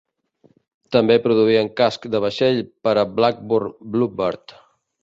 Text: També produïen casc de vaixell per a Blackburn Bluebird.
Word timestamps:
També 0.95 1.17
produïen 1.25 1.69
casc 1.83 2.09
de 2.17 2.23
vaixell 2.27 2.63
per 2.89 2.95
a 3.03 3.07
Blackburn 3.21 3.79
Bluebird. 3.97 4.61